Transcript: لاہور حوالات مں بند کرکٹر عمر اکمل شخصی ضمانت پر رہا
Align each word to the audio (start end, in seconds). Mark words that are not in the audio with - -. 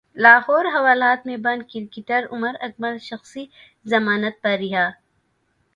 لاہور 0.23 0.65
حوالات 0.75 1.19
مں 1.27 1.37
بند 1.45 1.61
کرکٹر 1.71 2.21
عمر 2.33 2.53
اکمل 2.67 2.95
شخصی 3.09 3.43
ضمانت 3.85 4.35
پر 4.43 4.55
رہا 4.61 4.85